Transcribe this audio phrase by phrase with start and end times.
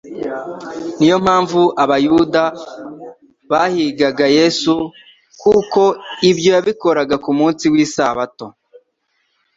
[0.97, 2.43] "Niyo mpamvu Abayuda
[3.51, 4.73] bahigaga Yesu
[5.41, 5.81] kuko
[6.29, 8.45] ibyo yabikoraga ku munsi w'isabato".